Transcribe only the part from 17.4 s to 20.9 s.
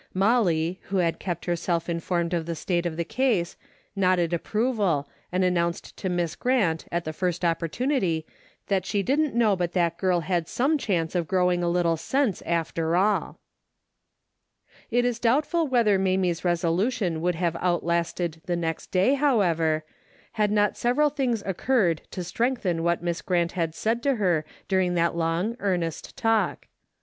outlasted the next day, however, had not